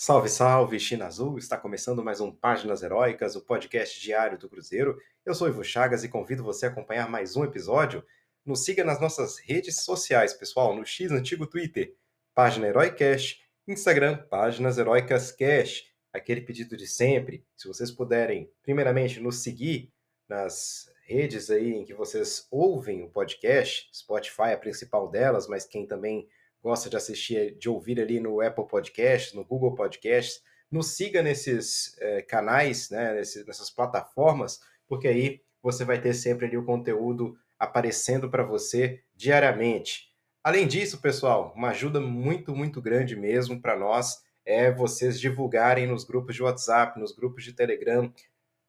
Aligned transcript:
Salve, 0.00 0.28
salve, 0.28 0.78
China 0.78 1.06
Azul! 1.06 1.38
Está 1.38 1.56
começando 1.56 2.04
mais 2.04 2.20
um 2.20 2.30
Páginas 2.30 2.84
Heróicas, 2.84 3.34
o 3.34 3.40
podcast 3.40 4.00
diário 4.00 4.38
do 4.38 4.48
Cruzeiro. 4.48 4.96
Eu 5.26 5.34
sou 5.34 5.48
Ivo 5.48 5.64
Chagas 5.64 6.04
e 6.04 6.08
convido 6.08 6.44
você 6.44 6.66
a 6.66 6.68
acompanhar 6.68 7.10
mais 7.10 7.34
um 7.34 7.42
episódio. 7.42 8.04
Nos 8.46 8.64
siga 8.64 8.84
nas 8.84 9.00
nossas 9.00 9.38
redes 9.38 9.82
sociais, 9.82 10.32
pessoal, 10.32 10.72
no 10.72 10.86
X 10.86 11.10
antigo 11.10 11.48
Twitter, 11.48 11.96
Página 12.32 12.68
Heroicast, 12.68 13.42
Instagram, 13.66 14.18
Páginas 14.30 14.78
Heroicas 14.78 15.32
Cash. 15.32 15.86
Aquele 16.12 16.42
pedido 16.42 16.76
de 16.76 16.86
sempre, 16.86 17.44
se 17.56 17.66
vocês 17.66 17.90
puderem, 17.90 18.48
primeiramente, 18.62 19.18
nos 19.18 19.42
seguir 19.42 19.92
nas 20.28 20.88
redes 21.06 21.50
aí 21.50 21.72
em 21.72 21.84
que 21.84 21.92
vocês 21.92 22.46
ouvem 22.52 23.02
o 23.02 23.10
podcast, 23.10 23.90
Spotify 23.92 24.50
é 24.50 24.52
a 24.52 24.58
principal 24.58 25.10
delas, 25.10 25.48
mas 25.48 25.66
quem 25.66 25.88
também 25.88 26.28
gosta 26.68 26.90
de 26.90 26.98
assistir, 26.98 27.56
de 27.56 27.66
ouvir 27.66 27.98
ali 27.98 28.20
no 28.20 28.42
Apple 28.42 28.68
Podcasts, 28.68 29.32
no 29.32 29.42
Google 29.42 29.74
Podcasts, 29.74 30.42
nos 30.70 30.88
siga 30.88 31.22
nesses 31.22 31.96
é, 31.98 32.20
canais, 32.20 32.90
né, 32.90 33.14
nesse, 33.14 33.42
nessas 33.46 33.70
plataformas, 33.70 34.60
porque 34.86 35.08
aí 35.08 35.40
você 35.62 35.82
vai 35.82 35.98
ter 35.98 36.12
sempre 36.12 36.44
ali 36.44 36.58
o 36.58 36.66
conteúdo 36.66 37.38
aparecendo 37.58 38.30
para 38.30 38.42
você 38.42 39.00
diariamente. 39.16 40.12
Além 40.44 40.68
disso, 40.68 41.00
pessoal, 41.00 41.54
uma 41.56 41.70
ajuda 41.70 42.00
muito, 42.02 42.54
muito 42.54 42.82
grande 42.82 43.16
mesmo 43.16 43.62
para 43.62 43.74
nós 43.74 44.22
é 44.44 44.70
vocês 44.70 45.18
divulgarem 45.18 45.86
nos 45.86 46.04
grupos 46.04 46.34
de 46.34 46.42
WhatsApp, 46.42 47.00
nos 47.00 47.16
grupos 47.16 47.44
de 47.44 47.54
Telegram, 47.54 48.12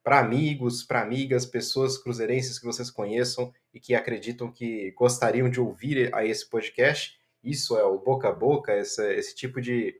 para 0.02 0.20
amigos, 0.20 0.84
para 0.84 1.02
amigas, 1.02 1.46
pessoas 1.46 1.98
cruzeirenses 1.98 2.58
que 2.58 2.66
vocês 2.66 2.90
conheçam 2.90 3.54
e 3.74 3.80
que 3.80 3.94
acreditam 3.94 4.50
que 4.50 4.92
gostariam 4.92 5.50
de 5.50 5.60
ouvir 5.60 6.16
a 6.16 6.26
esse 6.26 6.50
podcast 6.50 7.19
isso 7.44 7.78
é 7.78 7.84
o 7.84 7.98
boca 8.00 8.30
a 8.30 8.34
boca, 8.34 8.76
esse, 8.76 9.14
esse 9.14 9.36
tipo 9.36 9.62
de, 9.62 10.00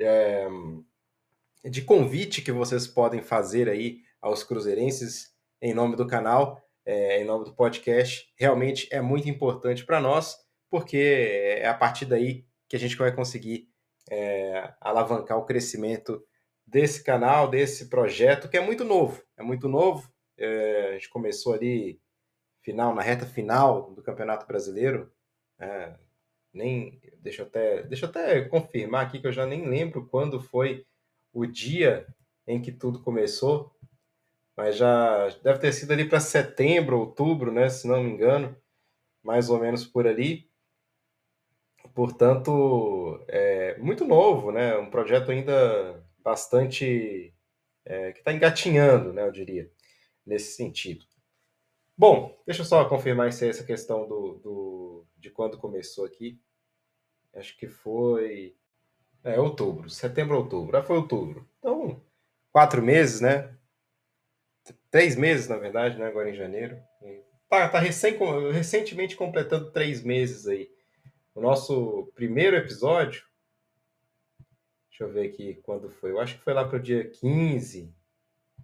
é, 0.00 0.48
de 1.64 1.82
convite 1.82 2.42
que 2.42 2.52
vocês 2.52 2.86
podem 2.86 3.22
fazer 3.22 3.68
aí 3.68 4.00
aos 4.20 4.42
cruzeirenses 4.42 5.32
em 5.60 5.74
nome 5.74 5.96
do 5.96 6.06
canal, 6.06 6.60
é, 6.84 7.20
em 7.20 7.24
nome 7.24 7.44
do 7.44 7.54
podcast, 7.54 8.32
realmente 8.36 8.88
é 8.90 9.00
muito 9.00 9.28
importante 9.28 9.84
para 9.84 10.00
nós, 10.00 10.36
porque 10.70 11.58
é 11.58 11.66
a 11.66 11.74
partir 11.74 12.06
daí 12.06 12.44
que 12.68 12.76
a 12.76 12.78
gente 12.78 12.96
vai 12.96 13.14
conseguir 13.14 13.68
é, 14.10 14.74
alavancar 14.80 15.38
o 15.38 15.44
crescimento 15.44 16.24
desse 16.66 17.04
canal, 17.04 17.48
desse 17.48 17.88
projeto, 17.88 18.48
que 18.48 18.56
é 18.56 18.60
muito 18.60 18.84
novo, 18.84 19.22
é 19.36 19.42
muito 19.42 19.68
novo. 19.68 20.10
É, 20.38 20.88
a 20.88 20.92
gente 20.94 21.10
começou 21.10 21.52
ali 21.54 22.00
final 22.62 22.94
na 22.94 23.02
reta 23.02 23.26
final 23.26 23.92
do 23.92 24.02
Campeonato 24.02 24.46
Brasileiro, 24.46 25.12
nem 26.52 27.00
deixa 27.20 27.42
eu 27.42 27.46
até 27.46 27.82
deixa 27.84 28.06
eu 28.06 28.10
até 28.10 28.42
confirmar 28.42 29.06
aqui 29.06 29.20
que 29.20 29.26
eu 29.26 29.32
já 29.32 29.46
nem 29.46 29.68
lembro 29.68 30.06
quando 30.06 30.40
foi 30.40 30.86
o 31.32 31.46
dia 31.46 32.06
em 32.46 32.60
que 32.60 32.72
tudo 32.72 33.00
começou, 33.02 33.74
mas 34.56 34.76
já 34.76 35.28
deve 35.42 35.58
ter 35.60 35.72
sido 35.72 35.92
ali 35.92 36.08
para 36.08 36.20
setembro, 36.20 36.98
outubro, 36.98 37.52
né, 37.52 37.68
se 37.68 37.86
não 37.86 38.02
me 38.02 38.10
engano, 38.10 38.56
mais 39.22 39.48
ou 39.48 39.58
menos 39.58 39.84
por 39.86 40.06
ali. 40.06 40.50
Portanto, 41.94 43.22
é 43.28 43.76
muito 43.78 44.04
novo, 44.04 44.50
né? 44.50 44.76
Um 44.78 44.88
projeto 44.90 45.30
ainda 45.30 46.02
bastante 46.18 47.34
é, 47.84 48.12
que 48.12 48.20
está 48.20 48.32
engatinhando, 48.32 49.12
né? 49.12 49.26
Eu 49.26 49.32
diria, 49.32 49.70
nesse 50.24 50.56
sentido. 50.56 51.04
Bom, 51.96 52.40
deixa 52.46 52.62
eu 52.62 52.66
só 52.66 52.84
confirmar 52.86 53.28
essa 53.28 53.64
questão 53.64 54.08
do, 54.08 54.34
do, 54.42 54.81
de 55.22 55.30
quando 55.30 55.56
começou 55.56 56.04
aqui. 56.04 56.38
Acho 57.34 57.56
que 57.56 57.68
foi. 57.68 58.54
É, 59.24 59.40
outubro, 59.40 59.88
setembro, 59.88 60.36
outubro. 60.36 60.76
Ah, 60.76 60.82
foi 60.82 60.96
outubro. 60.96 61.48
Então, 61.58 62.02
quatro 62.50 62.82
meses, 62.82 63.20
né? 63.20 63.56
Três 64.90 65.16
meses, 65.16 65.48
na 65.48 65.56
verdade, 65.56 65.96
né? 65.96 66.06
Agora 66.06 66.28
em 66.28 66.34
janeiro. 66.34 66.76
Tá, 67.48 67.68
tá 67.68 67.78
recém, 67.78 68.18
recentemente 68.52 69.16
completando 69.16 69.70
três 69.70 70.02
meses 70.02 70.48
aí. 70.48 70.70
O 71.34 71.40
nosso 71.40 72.10
primeiro 72.14 72.56
episódio. 72.56 73.24
Deixa 74.90 75.04
eu 75.04 75.12
ver 75.12 75.28
aqui 75.28 75.54
quando 75.62 75.88
foi. 75.88 76.10
Eu 76.10 76.20
acho 76.20 76.36
que 76.36 76.44
foi 76.44 76.52
lá 76.52 76.66
para 76.66 76.78
o 76.78 76.82
dia 76.82 77.08
15. 77.08 77.94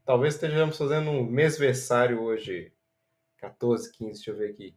Talvez 0.05 0.35
estejamos 0.35 0.77
fazendo 0.77 1.11
um 1.11 1.25
mêsversário 1.25 2.21
hoje, 2.21 2.73
14, 3.39 3.93
15, 3.93 4.13
deixa 4.13 4.31
eu 4.31 4.37
ver 4.37 4.51
aqui. 4.51 4.75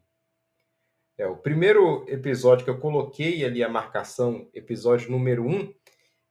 É, 1.18 1.26
o 1.26 1.36
primeiro 1.36 2.04
episódio 2.08 2.64
que 2.64 2.70
eu 2.70 2.78
coloquei 2.78 3.44
ali 3.44 3.62
a 3.62 3.68
marcação, 3.68 4.48
episódio 4.54 5.10
número 5.10 5.46
1, 5.46 5.74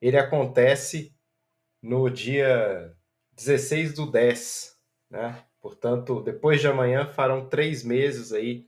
ele 0.02 0.18
acontece 0.18 1.16
no 1.81 2.09
dia 2.09 2.94
16 3.34 3.94
do 3.94 4.09
10, 4.09 4.75
né? 5.09 5.44
Portanto, 5.62 6.22
depois 6.22 6.59
de 6.59 6.68
amanhã 6.68 7.08
farão 7.08 7.47
três 7.47 7.84
meses 7.84 8.34
aí 8.34 8.66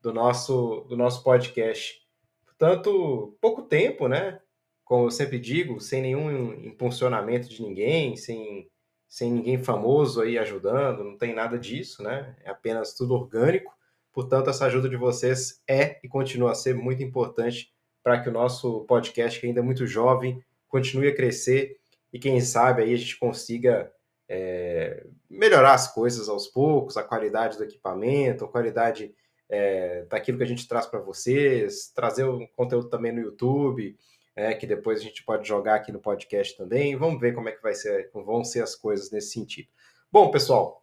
do 0.00 0.12
nosso, 0.12 0.86
do 0.88 0.96
nosso 0.96 1.22
podcast. 1.22 2.00
Portanto, 2.44 3.36
pouco 3.40 3.62
tempo, 3.62 4.08
né? 4.08 4.40
Como 4.84 5.06
eu 5.06 5.10
sempre 5.10 5.38
digo, 5.38 5.80
sem 5.80 6.02
nenhum 6.02 6.52
impulsionamento 6.64 7.48
de 7.48 7.62
ninguém, 7.62 8.16
sem, 8.16 8.70
sem 9.08 9.32
ninguém 9.32 9.62
famoso 9.62 10.20
aí 10.20 10.38
ajudando, 10.38 11.02
não 11.02 11.18
tem 11.18 11.34
nada 11.34 11.58
disso, 11.58 12.02
né? 12.02 12.36
É 12.44 12.50
apenas 12.50 12.94
tudo 12.94 13.14
orgânico. 13.14 13.75
Portanto, 14.16 14.48
essa 14.48 14.64
ajuda 14.64 14.88
de 14.88 14.96
vocês 14.96 15.62
é 15.68 16.00
e 16.02 16.08
continua 16.08 16.52
a 16.52 16.54
ser 16.54 16.74
muito 16.74 17.02
importante 17.02 17.70
para 18.02 18.18
que 18.18 18.30
o 18.30 18.32
nosso 18.32 18.80
podcast, 18.86 19.38
que 19.38 19.46
ainda 19.46 19.60
é 19.60 19.62
muito 19.62 19.86
jovem, 19.86 20.42
continue 20.68 21.08
a 21.08 21.14
crescer 21.14 21.76
e 22.10 22.18
quem 22.18 22.40
sabe 22.40 22.82
aí 22.82 22.94
a 22.94 22.96
gente 22.96 23.18
consiga 23.18 23.92
é, 24.26 25.06
melhorar 25.28 25.74
as 25.74 25.92
coisas 25.92 26.30
aos 26.30 26.46
poucos, 26.46 26.96
a 26.96 27.02
qualidade 27.02 27.58
do 27.58 27.64
equipamento, 27.64 28.46
a 28.46 28.48
qualidade 28.48 29.14
é, 29.50 30.06
daquilo 30.08 30.38
que 30.38 30.44
a 30.44 30.48
gente 30.48 30.66
traz 30.66 30.86
para 30.86 30.98
vocês, 30.98 31.92
trazer 31.94 32.24
um 32.24 32.46
conteúdo 32.46 32.88
também 32.88 33.12
no 33.12 33.20
YouTube, 33.20 33.98
é, 34.34 34.54
que 34.54 34.66
depois 34.66 34.98
a 34.98 35.02
gente 35.02 35.22
pode 35.24 35.46
jogar 35.46 35.74
aqui 35.74 35.92
no 35.92 36.00
podcast 36.00 36.56
também. 36.56 36.96
Vamos 36.96 37.20
ver 37.20 37.34
como 37.34 37.50
é 37.50 37.52
que 37.52 37.62
vai 37.62 37.74
ser, 37.74 38.10
vão 38.14 38.42
ser 38.42 38.62
as 38.62 38.74
coisas 38.74 39.10
nesse 39.10 39.32
sentido. 39.32 39.68
Bom, 40.10 40.30
pessoal, 40.30 40.82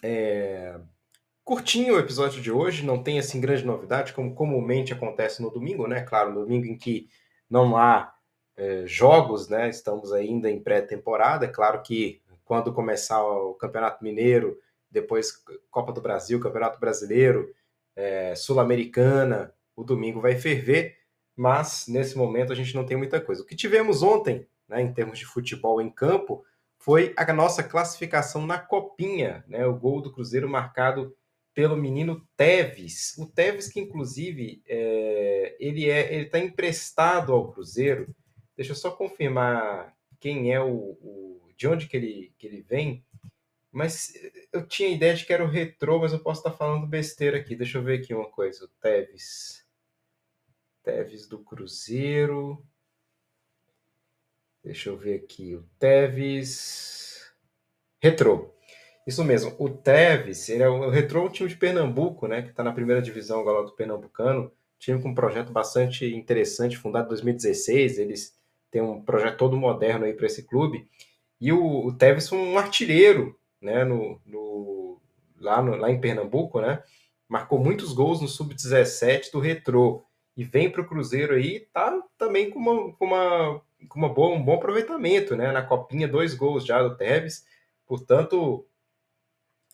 é, 0.00 0.78
Curtinho 1.50 1.96
o 1.96 1.98
episódio 1.98 2.40
de 2.40 2.52
hoje, 2.52 2.86
não 2.86 3.02
tem 3.02 3.18
assim 3.18 3.40
grande 3.40 3.66
novidade, 3.66 4.12
como 4.12 4.36
comumente 4.36 4.92
acontece 4.92 5.42
no 5.42 5.50
domingo, 5.50 5.88
né? 5.88 6.00
Claro, 6.00 6.32
no 6.32 6.44
domingo 6.44 6.64
em 6.64 6.78
que 6.78 7.08
não 7.50 7.76
há 7.76 8.14
é, 8.56 8.84
jogos, 8.86 9.48
né? 9.48 9.68
Estamos 9.68 10.12
ainda 10.12 10.48
em 10.48 10.62
pré-temporada. 10.62 11.46
É 11.46 11.48
claro 11.48 11.82
que 11.82 12.22
quando 12.44 12.72
começar 12.72 13.20
o 13.24 13.54
Campeonato 13.54 14.04
Mineiro, 14.04 14.60
depois 14.88 15.42
Copa 15.72 15.92
do 15.92 16.00
Brasil, 16.00 16.38
Campeonato 16.38 16.78
Brasileiro, 16.78 17.52
é, 17.96 18.32
Sul-Americana, 18.36 19.52
o 19.74 19.82
domingo 19.82 20.20
vai 20.20 20.36
ferver, 20.36 20.98
mas 21.34 21.86
nesse 21.88 22.16
momento 22.16 22.52
a 22.52 22.56
gente 22.56 22.76
não 22.76 22.86
tem 22.86 22.96
muita 22.96 23.20
coisa. 23.20 23.42
O 23.42 23.44
que 23.44 23.56
tivemos 23.56 24.04
ontem, 24.04 24.46
né, 24.68 24.80
em 24.80 24.92
termos 24.92 25.18
de 25.18 25.26
futebol 25.26 25.82
em 25.82 25.90
campo, 25.90 26.44
foi 26.78 27.12
a 27.16 27.32
nossa 27.32 27.60
classificação 27.64 28.46
na 28.46 28.56
Copinha, 28.56 29.44
né? 29.48 29.66
O 29.66 29.74
gol 29.74 30.00
do 30.00 30.12
Cruzeiro 30.12 30.48
marcado 30.48 31.12
pelo 31.54 31.76
menino 31.76 32.26
Teves. 32.36 33.16
O 33.18 33.26
Teves 33.26 33.68
que 33.68 33.80
inclusive 33.80 34.62
é, 34.66 35.56
ele 35.58 35.88
é 35.88 36.14
ele 36.14 36.24
está 36.26 36.38
emprestado 36.38 37.32
ao 37.32 37.52
Cruzeiro. 37.52 38.14
Deixa 38.56 38.72
eu 38.72 38.76
só 38.76 38.90
confirmar 38.90 39.96
quem 40.18 40.52
é 40.52 40.60
o, 40.60 40.68
o, 41.00 41.48
de 41.56 41.66
onde 41.66 41.86
que 41.86 41.96
ele 41.96 42.32
que 42.38 42.46
ele 42.46 42.62
vem. 42.62 43.04
Mas 43.72 44.12
eu 44.52 44.66
tinha 44.66 44.88
ideia 44.88 45.14
de 45.14 45.24
que 45.24 45.32
era 45.32 45.44
o 45.44 45.48
Retrô, 45.48 46.00
mas 46.00 46.12
eu 46.12 46.20
posso 46.20 46.40
estar 46.40 46.56
falando 46.56 46.86
besteira 46.86 47.38
aqui. 47.38 47.54
Deixa 47.54 47.78
eu 47.78 47.82
ver 47.82 48.00
aqui 48.00 48.12
uma 48.12 48.28
coisa. 48.28 48.64
O 48.64 48.68
Teves. 48.80 49.64
Teves 50.82 51.28
do 51.28 51.38
Cruzeiro. 51.38 52.66
Deixa 54.64 54.90
eu 54.90 54.96
ver 54.96 55.22
aqui. 55.22 55.54
O 55.54 55.62
Teves. 55.78 57.32
Retrô. 58.02 58.52
Isso 59.10 59.24
mesmo, 59.24 59.52
o 59.58 59.68
Teves, 59.68 60.48
ele 60.48 60.62
é 60.62 60.68
o 60.68 60.88
Retrô, 60.88 61.28
time 61.28 61.48
de 61.48 61.56
Pernambuco, 61.56 62.28
né, 62.28 62.42
que 62.42 62.50
está 62.50 62.62
na 62.62 62.70
primeira 62.70 63.02
divisão 63.02 63.40
agora 63.40 63.66
do 63.66 63.72
Pernambucano, 63.72 64.52
time 64.78 65.02
com 65.02 65.08
um 65.08 65.14
projeto 65.16 65.50
bastante 65.50 66.06
interessante, 66.14 66.78
fundado 66.78 67.06
em 67.06 67.08
2016, 67.08 67.98
eles 67.98 68.38
têm 68.70 68.80
um 68.80 69.02
projeto 69.02 69.36
todo 69.36 69.56
moderno 69.56 70.04
aí 70.04 70.12
para 70.12 70.26
esse 70.26 70.44
clube, 70.44 70.86
e 71.40 71.52
o, 71.52 71.86
o 71.86 71.92
Teves 71.92 72.28
foi 72.28 72.38
um 72.38 72.56
artilheiro, 72.56 73.36
né, 73.60 73.82
no, 73.82 74.20
no, 74.24 75.00
lá, 75.40 75.60
no, 75.60 75.74
lá 75.74 75.90
em 75.90 76.00
Pernambuco, 76.00 76.60
né, 76.60 76.80
marcou 77.28 77.58
muitos 77.58 77.92
gols 77.92 78.20
no 78.20 78.28
Sub-17 78.28 79.32
do 79.32 79.40
Retrô, 79.40 80.04
e 80.36 80.44
vem 80.44 80.70
para 80.70 80.82
o 80.82 80.86
Cruzeiro 80.86 81.34
aí, 81.34 81.66
tá 81.72 82.00
também 82.16 82.48
com, 82.48 82.60
uma, 82.60 82.92
com, 82.92 83.06
uma, 83.06 83.60
com 83.88 83.98
uma 83.98 84.08
boa, 84.08 84.36
um 84.36 84.44
bom 84.44 84.54
aproveitamento, 84.54 85.34
né, 85.34 85.50
na 85.50 85.62
Copinha, 85.62 86.06
dois 86.06 86.32
gols 86.32 86.64
já 86.64 86.80
do 86.80 86.96
Teves, 86.96 87.44
portanto, 87.88 88.64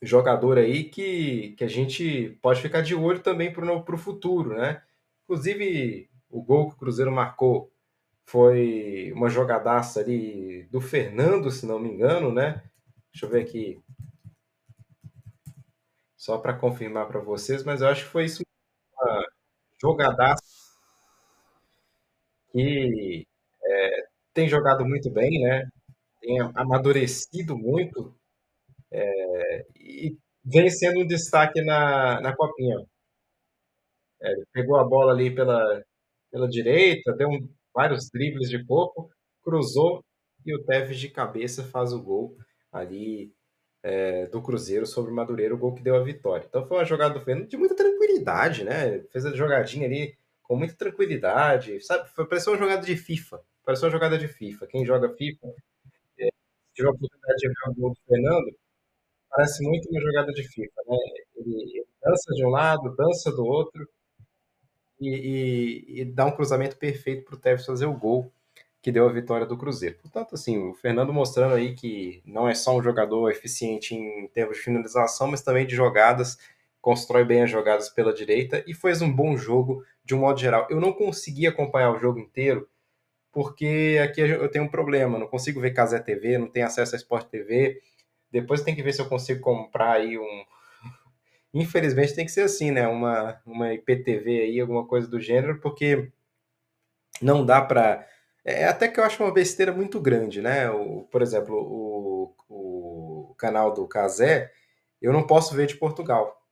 jogador 0.06 0.58
aí 0.58 0.84
que, 0.84 1.54
que 1.58 1.64
a 1.64 1.68
gente 1.68 2.38
pode 2.42 2.62
ficar 2.62 2.82
de 2.82 2.94
olho 2.94 3.20
também 3.20 3.52
para 3.52 3.94
o 3.94 3.98
futuro, 3.98 4.56
né? 4.56 4.82
Inclusive, 5.24 6.08
o 6.30 6.42
gol 6.42 6.68
que 6.68 6.74
o 6.74 6.78
Cruzeiro 6.78 7.12
marcou 7.12 7.72
foi 8.24 9.12
uma 9.14 9.28
jogadaça 9.30 10.00
ali 10.00 10.64
do 10.64 10.80
Fernando, 10.80 11.50
se 11.50 11.66
não 11.66 11.78
me 11.78 11.88
engano, 11.90 12.32
né? 12.32 12.62
Deixa 13.12 13.26
eu 13.26 13.30
ver 13.30 13.42
aqui. 13.42 13.80
Só 16.16 16.38
para 16.38 16.52
confirmar 16.54 17.06
para 17.08 17.20
vocês, 17.20 17.62
mas 17.64 17.80
eu 17.80 17.88
acho 17.88 18.04
que 18.04 18.10
foi 18.10 18.24
isso 18.24 18.42
uma 18.98 19.24
jogadaça 19.80 20.42
que 22.52 23.26
é, 23.64 24.06
tem 24.34 24.48
jogado 24.48 24.84
muito 24.86 25.10
bem, 25.10 25.42
né? 25.42 25.68
Tem 26.20 26.40
amadurecido 26.54 27.56
muito 27.58 28.16
é, 28.92 29.66
vem 30.46 30.70
sendo 30.70 31.00
um 31.00 31.06
destaque 31.06 31.60
na, 31.62 32.20
na 32.20 32.34
copinha. 32.34 32.76
É, 34.22 34.32
pegou 34.52 34.76
a 34.76 34.84
bola 34.84 35.12
ali 35.12 35.34
pela, 35.34 35.82
pela 36.30 36.48
direita, 36.48 37.12
deu 37.14 37.28
um, 37.28 37.48
vários 37.74 38.08
dribles 38.10 38.48
de 38.48 38.64
corpo, 38.64 39.10
cruzou 39.42 40.02
e 40.44 40.54
o 40.54 40.64
Tevez 40.64 40.98
de 40.98 41.10
cabeça 41.10 41.64
faz 41.64 41.92
o 41.92 42.02
gol 42.02 42.36
ali 42.72 43.32
é, 43.82 44.26
do 44.26 44.42
Cruzeiro 44.42 44.86
sobre 44.86 45.12
o 45.12 45.14
Madureira, 45.14 45.54
o 45.54 45.58
gol 45.58 45.74
que 45.74 45.82
deu 45.82 45.96
a 45.96 46.02
vitória. 46.02 46.46
Então 46.48 46.66
foi 46.66 46.78
uma 46.78 46.84
jogada 46.84 47.14
do 47.14 47.24
Fernando 47.24 47.48
de 47.48 47.56
muita 47.56 47.76
tranquilidade, 47.76 48.64
né? 48.64 49.00
Fez 49.12 49.26
a 49.26 49.34
jogadinha 49.34 49.86
ali 49.86 50.16
com 50.42 50.56
muita 50.56 50.74
tranquilidade, 50.76 51.80
sabe? 51.84 52.08
Foi, 52.10 52.26
pareceu 52.26 52.52
uma 52.52 52.58
jogada 52.58 52.82
de 52.86 52.96
FIFA. 52.96 53.40
Pareceu 53.64 53.86
uma 53.86 53.92
jogada 53.92 54.18
de 54.18 54.28
FIFA. 54.28 54.66
Quem 54.68 54.84
joga 54.86 55.08
FIFA, 55.14 55.48
é, 56.20 56.28
tive 56.74 56.88
a 56.88 56.92
oportunidade 56.92 57.38
de 57.38 57.48
ver 57.48 57.70
o 57.70 57.74
gol 57.74 57.90
do 57.90 58.00
Fernando, 58.08 58.56
parece 59.36 59.62
muito 59.64 59.88
uma 59.90 60.00
jogada 60.00 60.32
de 60.32 60.42
FIFA, 60.44 60.82
né? 60.88 60.96
Ele, 61.36 61.86
dança 62.02 62.34
de 62.34 62.44
um 62.46 62.50
lado, 62.50 62.96
dança 62.96 63.30
do 63.32 63.44
outro, 63.44 63.86
e, 65.00 65.08
e, 65.98 66.00
e 66.00 66.04
dá 66.04 66.26
um 66.26 66.32
cruzamento 66.32 66.76
perfeito 66.76 67.24
para 67.24 67.34
o 67.34 67.38
Tevez 67.38 67.66
fazer 67.66 67.86
o 67.86 67.92
gol 67.92 68.32
que 68.80 68.92
deu 68.92 69.08
a 69.08 69.12
vitória 69.12 69.44
do 69.46 69.58
Cruzeiro. 69.58 69.96
Portanto, 70.00 70.34
assim, 70.34 70.58
o 70.58 70.74
Fernando 70.74 71.12
mostrando 71.12 71.54
aí 71.54 71.74
que 71.74 72.22
não 72.24 72.48
é 72.48 72.54
só 72.54 72.76
um 72.76 72.82
jogador 72.82 73.30
eficiente 73.30 73.94
em 73.94 74.28
termos 74.28 74.58
de 74.58 74.62
finalização, 74.62 75.26
mas 75.28 75.42
também 75.42 75.66
de 75.66 75.74
jogadas, 75.74 76.38
constrói 76.80 77.24
bem 77.24 77.42
as 77.42 77.50
jogadas 77.50 77.88
pela 77.88 78.14
direita 78.14 78.62
e 78.66 78.72
fez 78.74 79.02
um 79.02 79.12
bom 79.12 79.36
jogo 79.36 79.84
de 80.04 80.14
um 80.14 80.18
modo 80.20 80.38
geral. 80.38 80.68
Eu 80.70 80.80
não 80.80 80.92
consegui 80.92 81.46
acompanhar 81.48 81.90
o 81.92 81.98
jogo 81.98 82.20
inteiro, 82.20 82.68
porque 83.32 83.98
aqui 84.02 84.22
eu 84.22 84.48
tenho 84.50 84.64
um 84.66 84.70
problema, 84.70 85.18
não 85.18 85.28
consigo 85.28 85.60
ver 85.60 85.72
Casé 85.72 85.98
TV, 86.00 86.38
não 86.38 86.48
tenho 86.48 86.66
acesso 86.66 86.94
a 86.94 86.98
Sport 86.98 87.28
TV. 87.28 87.80
Depois 88.30 88.62
tem 88.62 88.74
que 88.74 88.82
ver 88.82 88.92
se 88.92 89.00
eu 89.00 89.08
consigo 89.08 89.40
comprar 89.40 89.92
aí 89.92 90.18
um, 90.18 90.44
Infelizmente 91.58 92.14
tem 92.14 92.26
que 92.26 92.32
ser 92.32 92.42
assim, 92.42 92.70
né? 92.70 92.86
Uma, 92.86 93.40
uma 93.46 93.72
IPTV 93.72 94.40
aí, 94.42 94.60
alguma 94.60 94.86
coisa 94.86 95.08
do 95.08 95.18
gênero, 95.18 95.58
porque 95.58 96.12
não 97.22 97.46
dá 97.46 97.62
para. 97.62 98.06
É 98.44 98.66
até 98.66 98.88
que 98.88 99.00
eu 99.00 99.04
acho 99.04 99.22
uma 99.24 99.32
besteira 99.32 99.72
muito 99.72 99.98
grande, 99.98 100.42
né? 100.42 100.70
O, 100.70 101.04
por 101.04 101.22
exemplo, 101.22 101.56
o, 101.56 102.34
o 102.48 103.34
canal 103.38 103.72
do 103.72 103.88
Casé, 103.88 104.52
eu 105.00 105.14
não 105.14 105.26
posso 105.26 105.54
ver 105.54 105.66
de 105.66 105.76
Portugal. 105.76 106.42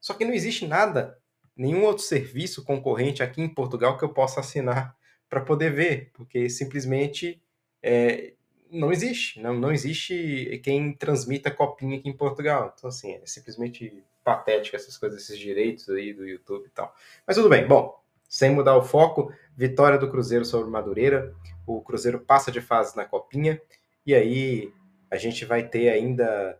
Só 0.00 0.14
que 0.14 0.24
não 0.24 0.32
existe 0.32 0.64
nada, 0.64 1.18
nenhum 1.56 1.82
outro 1.84 2.04
serviço 2.04 2.64
concorrente 2.64 3.24
aqui 3.24 3.42
em 3.42 3.52
Portugal 3.52 3.98
que 3.98 4.04
eu 4.04 4.14
possa 4.14 4.38
assinar 4.38 4.96
para 5.28 5.40
poder 5.40 5.72
ver, 5.72 6.10
porque 6.14 6.48
simplesmente 6.48 7.42
é, 7.82 8.34
não 8.70 8.92
existe, 8.92 9.40
não, 9.40 9.54
não 9.54 9.72
existe 9.72 10.60
quem 10.62 10.92
transmita 10.92 11.50
copinha 11.50 11.98
aqui 11.98 12.08
em 12.08 12.16
Portugal. 12.16 12.74
Então, 12.76 12.88
assim, 12.88 13.12
é 13.14 13.22
simplesmente 13.26 14.02
patético 14.24 14.76
essas 14.76 14.96
coisas, 14.96 15.22
esses 15.22 15.38
direitos 15.38 15.88
aí 15.88 16.12
do 16.12 16.26
YouTube 16.26 16.66
e 16.66 16.70
tal. 16.70 16.94
Mas 17.26 17.36
tudo 17.36 17.48
bem, 17.48 17.66
bom, 17.66 17.98
sem 18.28 18.50
mudar 18.50 18.76
o 18.76 18.82
foco, 18.82 19.32
vitória 19.56 19.98
do 19.98 20.10
Cruzeiro 20.10 20.44
sobre 20.44 20.68
o 20.68 20.70
Madureira, 20.70 21.34
o 21.66 21.82
Cruzeiro 21.82 22.20
passa 22.20 22.52
de 22.52 22.60
fase 22.60 22.96
na 22.96 23.04
copinha, 23.04 23.60
e 24.06 24.14
aí 24.14 24.72
a 25.10 25.16
gente 25.16 25.44
vai 25.44 25.66
ter 25.66 25.88
ainda 25.88 26.58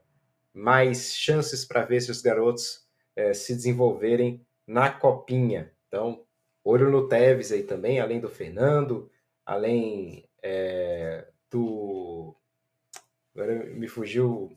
mais 0.53 1.15
chances 1.15 1.65
para 1.65 1.85
ver 1.85 2.01
se 2.01 2.11
os 2.11 2.21
garotos 2.21 2.85
é, 3.15 3.33
se 3.33 3.55
desenvolverem 3.55 4.45
na 4.67 4.91
copinha. 4.91 5.73
Então, 5.87 6.25
olho 6.65 6.91
no 6.91 7.09
Tevez 7.09 7.53
aí 7.53 7.63
também, 7.63 8.01
além 8.01 8.21
do 8.21 8.29
Fernando, 8.29 9.11
além 9.47 10.29
é, 10.43 11.27
do. 11.51 12.37
Agora 13.35 13.65
me 13.75 13.89
fugiu 13.89 14.57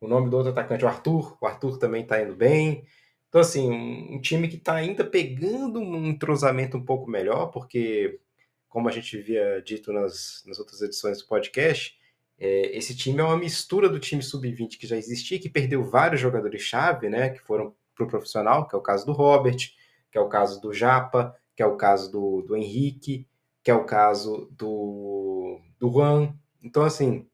o 0.00 0.08
nome 0.08 0.28
do 0.28 0.36
outro 0.36 0.52
atacante, 0.52 0.84
o 0.84 0.88
Arthur. 0.88 1.36
O 1.40 1.46
Arthur 1.46 1.78
também 1.78 2.02
está 2.02 2.22
indo 2.22 2.34
bem. 2.34 2.84
Então, 3.28 3.40
assim, 3.40 3.70
um, 3.70 4.20
time 4.20 4.46
que 4.46 4.56
está 4.56 4.74
ainda 4.74 5.04
pegando 5.04 5.80
um 5.80 6.06
entrosamento 6.06 6.76
um 6.76 6.84
pouco 6.84 7.10
melhor, 7.10 7.46
porque, 7.46 8.20
como 8.68 8.88
a 8.88 8.92
gente 8.92 9.18
havia 9.18 9.62
dito 9.62 9.90
nas, 9.90 10.42
nas 10.46 10.58
outras 10.58 10.82
edições 10.82 11.18
do 11.18 11.26
podcast, 11.26 11.98
é, 12.38 12.76
esse 12.76 12.94
time 12.94 13.20
é 13.20 13.24
uma 13.24 13.38
mistura 13.38 13.88
do 13.88 13.98
time 13.98 14.22
sub-20 14.22 14.76
que 14.76 14.86
já 14.86 14.96
existia, 14.96 15.38
que 15.38 15.48
perdeu 15.48 15.82
vários 15.82 16.20
jogadores-chave, 16.20 17.08
né, 17.08 17.30
que 17.30 17.40
foram 17.40 17.74
para 17.94 18.04
o 18.04 18.08
profissional, 18.08 18.68
que 18.68 18.74
é 18.74 18.78
o 18.78 18.82
caso 18.82 19.06
do 19.06 19.12
Robert, 19.12 19.70
que 20.10 20.18
é 20.18 20.20
o 20.20 20.28
caso 20.28 20.60
do 20.60 20.72
Japa, 20.72 21.34
que 21.56 21.62
é 21.62 21.66
o 21.66 21.76
caso 21.76 22.10
do, 22.10 22.42
do 22.42 22.56
Henrique, 22.56 23.26
que 23.62 23.70
é 23.70 23.74
o 23.74 23.84
caso 23.84 24.48
do, 24.52 25.60
do 25.78 25.90
Juan. 25.90 26.34
Então, 26.62 26.82
assim, 26.82 27.28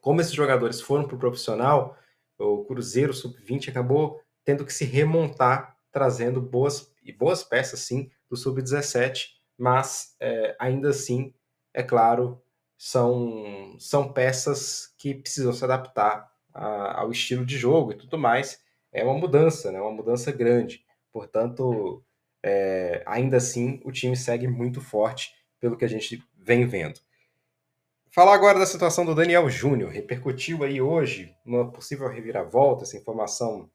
como 0.00 0.20
esses 0.20 0.32
jogadores 0.32 0.80
foram 0.80 1.06
para 1.06 1.16
o 1.16 1.18
profissional, 1.18 1.96
o 2.38 2.64
Cruzeiro 2.64 3.12
Sub-20 3.12 3.68
acabou 3.68 4.20
tendo 4.44 4.64
que 4.64 4.72
se 4.72 4.84
remontar, 4.84 5.76
trazendo 5.92 6.40
boas 6.40 6.92
e 7.04 7.12
boas 7.12 7.42
peças, 7.42 7.80
sim, 7.80 8.10
do 8.28 8.36
Sub-17, 8.36 9.28
mas 9.58 10.14
é, 10.20 10.56
ainda 10.58 10.90
assim, 10.90 11.34
é 11.74 11.82
claro, 11.82 12.40
são, 12.78 13.76
são 13.78 14.12
peças 14.12 14.94
que 14.96 15.14
precisam 15.14 15.52
se 15.52 15.64
adaptar 15.64 16.30
a, 16.54 17.00
ao 17.00 17.10
estilo 17.10 17.44
de 17.44 17.58
jogo 17.58 17.92
e 17.92 17.96
tudo 17.96 18.16
mais. 18.16 18.60
É 18.92 19.04
uma 19.04 19.18
mudança, 19.18 19.70
né? 19.70 19.80
uma 19.80 19.92
mudança 19.92 20.32
grande. 20.32 20.84
Portanto, 21.12 22.02
é, 22.42 23.02
ainda 23.06 23.36
assim, 23.36 23.80
o 23.84 23.92
time 23.92 24.16
segue 24.16 24.48
muito 24.48 24.80
forte 24.80 25.32
pelo 25.60 25.76
que 25.76 25.84
a 25.84 25.88
gente 25.88 26.22
vem 26.36 26.66
vendo. 26.66 27.00
Falar 28.12 28.34
agora 28.34 28.58
da 28.58 28.66
situação 28.66 29.04
do 29.04 29.14
Daniel 29.14 29.48
Júnior. 29.48 29.92
Repercutiu 29.92 30.64
aí 30.64 30.80
hoje 30.80 31.32
uma 31.44 31.70
possível 31.70 32.08
reviravolta, 32.08 32.82
essa 32.82 32.96
informação 32.96 33.70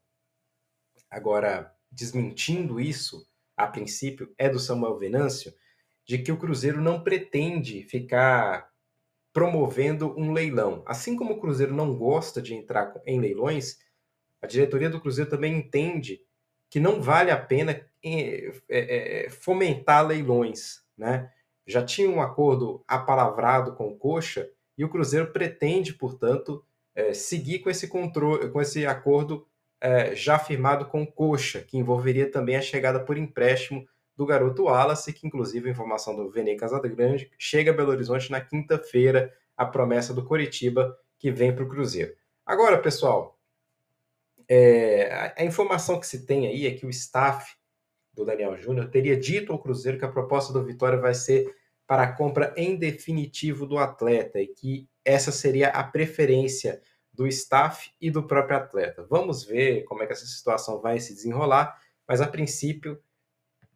agora 1.10 1.72
desmentindo 1.90 2.78
isso, 2.78 3.26
a 3.56 3.66
princípio, 3.66 4.34
é 4.36 4.50
do 4.50 4.58
Samuel 4.58 4.98
Venâncio, 4.98 5.54
de 6.04 6.18
que 6.18 6.30
o 6.30 6.36
Cruzeiro 6.36 6.80
não 6.80 7.02
pretende 7.02 7.82
ficar 7.84 8.70
promovendo 9.32 10.18
um 10.18 10.32
leilão. 10.32 10.82
Assim 10.86 11.16
como 11.16 11.34
o 11.34 11.40
Cruzeiro 11.40 11.74
não 11.74 11.94
gosta 11.94 12.42
de 12.42 12.54
entrar 12.54 12.94
em 13.06 13.20
leilões, 13.20 13.78
a 14.42 14.46
diretoria 14.46 14.90
do 14.90 15.00
Cruzeiro 15.00 15.30
também 15.30 15.56
entende 15.56 16.20
que 16.68 16.78
não 16.78 17.00
vale 17.00 17.30
a 17.30 17.38
pena 17.38 17.72
é, 18.04 18.52
é, 18.68 19.26
é, 19.26 19.30
fomentar 19.30 20.06
leilões, 20.06 20.82
né? 20.96 21.32
Já 21.66 21.82
tinha 21.82 22.08
um 22.08 22.20
acordo 22.20 22.82
apalavrado 22.86 23.72
com 23.74 23.88
o 23.88 23.96
Coxa 23.96 24.48
e 24.78 24.84
o 24.84 24.88
Cruzeiro 24.88 25.32
pretende, 25.32 25.92
portanto, 25.92 26.64
é, 26.94 27.12
seguir 27.12 27.58
com 27.58 27.68
esse 27.68 27.88
controle, 27.88 28.48
com 28.50 28.60
esse 28.60 28.86
acordo 28.86 29.46
é, 29.80 30.14
já 30.14 30.38
firmado 30.38 30.86
com 30.86 31.02
o 31.02 31.06
Coxa, 31.06 31.60
que 31.60 31.76
envolveria 31.76 32.30
também 32.30 32.56
a 32.56 32.62
chegada 32.62 33.00
por 33.00 33.18
empréstimo 33.18 33.86
do 34.16 34.24
garoto 34.24 34.64
Wallace, 34.64 35.12
que 35.12 35.26
inclusive 35.26 35.68
a 35.68 35.72
informação 35.72 36.16
do 36.16 36.30
Vene 36.30 36.56
Casagrande 36.56 37.30
chega 37.38 37.70
a 37.70 37.74
Belo 37.74 37.90
Horizonte 37.90 38.30
na 38.30 38.40
quinta-feira, 38.40 39.32
a 39.56 39.66
promessa 39.66 40.14
do 40.14 40.24
Coritiba 40.24 40.96
que 41.18 41.30
vem 41.30 41.54
para 41.54 41.64
o 41.64 41.68
Cruzeiro. 41.68 42.14
Agora, 42.44 42.78
pessoal, 42.78 43.38
é, 44.48 45.12
a, 45.12 45.42
a 45.42 45.44
informação 45.44 46.00
que 46.00 46.06
se 46.06 46.24
tem 46.24 46.46
aí 46.46 46.66
é 46.66 46.70
que 46.70 46.86
o 46.86 46.90
staff 46.90 47.54
do 48.16 48.24
Daniel 48.24 48.56
Júnior, 48.56 48.88
teria 48.88 49.16
dito 49.16 49.52
ao 49.52 49.58
Cruzeiro 49.58 49.98
que 49.98 50.04
a 50.04 50.10
proposta 50.10 50.52
do 50.52 50.64
Vitória 50.64 50.98
vai 50.98 51.14
ser 51.14 51.54
para 51.86 52.02
a 52.02 52.12
compra 52.12 52.52
em 52.56 52.74
definitivo 52.74 53.66
do 53.66 53.78
atleta 53.78 54.40
e 54.40 54.48
que 54.48 54.88
essa 55.04 55.30
seria 55.30 55.68
a 55.68 55.84
preferência 55.84 56.80
do 57.12 57.26
staff 57.28 57.92
e 58.00 58.10
do 58.10 58.26
próprio 58.26 58.56
atleta. 58.56 59.06
Vamos 59.08 59.44
ver 59.44 59.84
como 59.84 60.02
é 60.02 60.06
que 60.06 60.12
essa 60.12 60.26
situação 60.26 60.80
vai 60.80 60.98
se 60.98 61.14
desenrolar, 61.14 61.78
mas 62.08 62.20
a 62.20 62.26
princípio, 62.26 63.00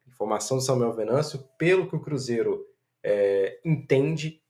informação 0.07 0.57
do 0.57 0.63
Samuel 0.63 0.93
Venâncio, 0.93 1.45
pelo 1.57 1.89
que 1.89 1.97
o 1.97 2.01
Cruzeiro 2.01 2.67
é, 3.03 3.61
entende, 3.65 4.43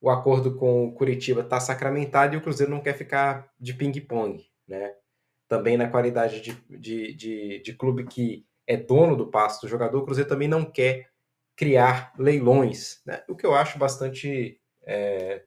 o 0.00 0.08
acordo 0.08 0.56
com 0.56 0.86
o 0.86 0.92
Curitiba 0.92 1.42
está 1.42 1.60
sacramentado 1.60 2.34
e 2.34 2.38
o 2.38 2.40
Cruzeiro 2.40 2.72
não 2.72 2.80
quer 2.80 2.96
ficar 2.96 3.52
de 3.60 3.74
ping-pong, 3.74 4.44
né? 4.66 4.94
Também 5.46 5.76
na 5.76 5.88
qualidade 5.88 6.40
de, 6.40 6.52
de, 6.70 7.14
de, 7.14 7.62
de 7.62 7.74
clube 7.74 8.06
que 8.06 8.46
é 8.70 8.76
dono 8.76 9.16
do 9.16 9.26
passo 9.26 9.62
do 9.62 9.68
jogador, 9.68 9.98
o 9.98 10.04
Cruzeiro 10.04 10.28
também 10.28 10.46
não 10.46 10.64
quer 10.64 11.10
criar 11.56 12.14
leilões, 12.16 13.02
né? 13.04 13.24
o 13.28 13.34
que 13.34 13.44
eu 13.44 13.52
acho 13.52 13.76
bastante 13.76 14.60
é, 14.86 15.42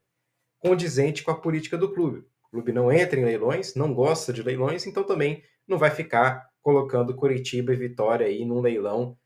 condizente 0.60 1.24
com 1.24 1.32
a 1.32 1.39
política 1.39 1.77
do 1.77 1.94
clube. 1.94 2.27
O 2.44 2.50
clube 2.50 2.74
não 2.74 2.92
entra 2.92 3.18
em 3.18 3.24
leilões, 3.24 3.75
não 3.75 3.94
gosta 3.94 4.34
de 4.34 4.44
leilões, 4.44 4.86
então 4.86 5.06
também 5.06 5.42
não 5.65 5.77
vai 5.77 5.89
ficar 5.89 6.50
colocando 6.62 7.15
Curitiba 7.15 7.72
e 7.72 7.77
Vitória 7.77 8.27
aí 8.27 8.44
num 8.44 8.60
leilão. 8.60 9.18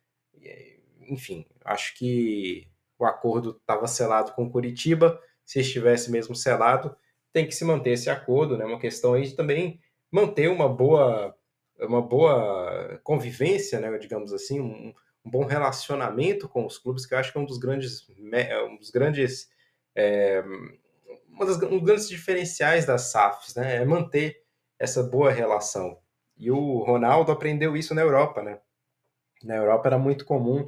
Enfim, 1.09 1.47
acho 1.65 1.97
que 1.97 2.67
o 2.99 3.05
acordo 3.05 3.57
estava 3.59 3.87
selado 3.87 4.33
com 4.33 4.49
Curitiba. 4.49 5.19
Se 5.43 5.59
estivesse 5.59 6.11
mesmo 6.11 6.35
selado, 6.35 6.95
tem 7.33 7.47
que 7.47 7.55
se 7.55 7.65
manter 7.65 7.91
esse 7.91 8.11
acordo, 8.11 8.57
né? 8.57 8.65
Uma 8.65 8.79
questão 8.79 9.15
aí 9.15 9.23
de 9.23 9.35
também 9.35 9.79
manter 10.11 10.49
uma 10.49 10.69
boa, 10.69 11.35
uma 11.79 12.01
boa 12.01 12.99
convivência, 13.03 13.79
né? 13.79 13.97
Digamos 13.97 14.33
assim, 14.33 14.59
um, 14.59 14.93
um 15.25 15.29
bom 15.29 15.45
relacionamento 15.45 16.47
com 16.47 16.65
os 16.65 16.77
clubes, 16.77 17.05
que 17.05 17.13
eu 17.13 17.17
acho 17.17 17.31
que 17.31 17.37
é 17.37 17.41
um 17.41 17.45
dos 17.45 17.57
grandes, 17.57 18.07
um 18.09 18.77
dos 18.77 18.89
grandes, 18.89 19.49
é, 19.95 20.43
das, 21.39 21.61
um 21.63 21.77
dos 21.77 21.83
grandes 21.83 22.09
diferenciais 22.09 22.85
das 22.85 23.11
SAFs, 23.11 23.55
né? 23.55 23.77
É 23.77 23.85
manter 23.85 24.41
essa 24.79 25.03
boa 25.03 25.31
relação. 25.31 25.99
E 26.37 26.51
o 26.51 26.79
Ronaldo 26.79 27.31
aprendeu 27.31 27.75
isso 27.75 27.95
na 27.95 28.01
Europa, 28.01 28.43
né? 28.43 28.59
Na 29.43 29.55
Europa 29.55 29.89
era 29.89 29.97
muito 29.97 30.25
comum 30.25 30.65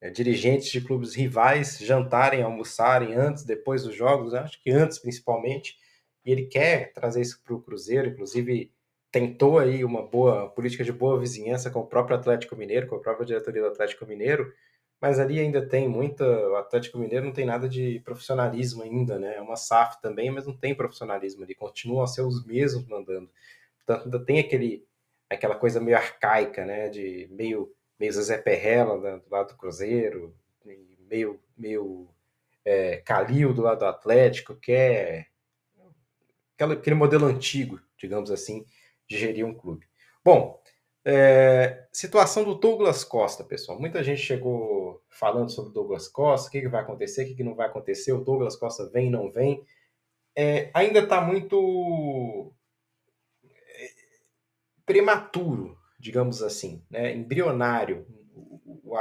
é, 0.00 0.10
dirigentes 0.10 0.70
de 0.70 0.80
clubes 0.80 1.14
rivais 1.14 1.78
jantarem, 1.78 2.42
almoçarem 2.42 3.14
antes, 3.14 3.44
depois 3.44 3.82
dos 3.82 3.94
jogos, 3.94 4.32
né? 4.32 4.40
acho 4.40 4.62
que 4.62 4.70
antes 4.70 4.98
principalmente, 4.98 5.76
e 6.24 6.32
ele 6.32 6.46
quer 6.46 6.92
trazer 6.92 7.20
isso 7.20 7.42
para 7.42 7.54
o 7.54 7.60
Cruzeiro, 7.60 8.08
inclusive 8.08 8.72
tentou 9.10 9.58
aí 9.58 9.84
uma 9.84 10.02
boa 10.06 10.48
política 10.50 10.84
de 10.84 10.92
boa 10.92 11.18
vizinhança 11.18 11.70
com 11.70 11.80
o 11.80 11.86
próprio 11.86 12.16
Atlético 12.16 12.56
Mineiro, 12.56 12.86
com 12.86 12.96
a 12.96 13.00
própria 13.00 13.26
diretoria 13.26 13.62
do 13.62 13.68
Atlético 13.68 14.06
Mineiro, 14.06 14.52
mas 15.00 15.18
ali 15.18 15.40
ainda 15.40 15.66
tem 15.66 15.88
muita. 15.88 16.24
O 16.24 16.56
Atlético 16.56 16.98
Mineiro 16.98 17.24
não 17.26 17.32
tem 17.32 17.46
nada 17.46 17.68
de 17.68 18.00
profissionalismo 18.00 18.82
ainda, 18.82 19.18
né? 19.18 19.36
É 19.36 19.40
uma 19.40 19.56
SAF 19.56 20.00
também, 20.00 20.30
mas 20.30 20.46
não 20.46 20.56
tem 20.56 20.74
profissionalismo 20.74 21.42
ali, 21.42 21.54
continuam 21.54 22.02
a 22.02 22.06
ser 22.06 22.22
os 22.22 22.44
mesmos 22.44 22.86
mandando. 22.86 23.30
Portanto, 23.78 24.04
ainda 24.04 24.24
tem 24.24 24.38
aquele, 24.38 24.86
aquela 25.28 25.56
coisa 25.56 25.80
meio 25.80 25.96
arcaica, 25.96 26.64
né? 26.64 26.88
De 26.88 27.28
meio, 27.30 27.72
meio 27.98 28.12
Zé 28.12 28.38
Perrela 28.38 29.18
do 29.18 29.30
lado 29.30 29.48
do 29.48 29.56
Cruzeiro, 29.56 30.34
meio, 31.08 31.40
meio 31.56 32.08
é, 32.64 32.98
Calil 32.98 33.54
do 33.54 33.62
lado 33.62 33.80
do 33.80 33.86
Atlético, 33.86 34.54
que 34.54 34.72
é 34.72 35.26
aquele 36.58 36.94
modelo 36.94 37.24
antigo, 37.24 37.80
digamos 37.98 38.30
assim, 38.30 38.66
de 39.10 39.18
gerir 39.18 39.44
um 39.44 39.52
clube. 39.52 39.86
Bom, 40.24 40.62
é, 41.04 41.88
situação 41.92 42.44
do 42.44 42.54
Douglas 42.54 43.02
Costa, 43.02 43.42
pessoal. 43.42 43.80
Muita 43.80 44.04
gente 44.04 44.20
chegou 44.22 45.02
falando 45.08 45.50
sobre 45.50 45.70
o 45.70 45.74
Douglas 45.74 46.06
Costa, 46.06 46.48
o 46.48 46.52
que, 46.52 46.60
que 46.60 46.68
vai 46.68 46.82
acontecer, 46.82 47.24
o 47.24 47.26
que, 47.26 47.34
que 47.34 47.44
não 47.44 47.56
vai 47.56 47.66
acontecer, 47.66 48.12
o 48.12 48.22
Douglas 48.22 48.54
Costa 48.54 48.88
vem, 48.88 49.10
não 49.10 49.32
vem. 49.32 49.66
É, 50.36 50.70
ainda 50.72 51.00
está 51.00 51.20
muito 51.20 52.52
é, 53.44 53.88
prematuro, 54.86 55.76
digamos 55.98 56.40
assim, 56.40 56.84
né? 56.88 57.12
embrionário, 57.12 58.06
o, 58.32 58.94